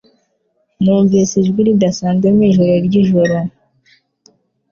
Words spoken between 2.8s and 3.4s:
ryijoro.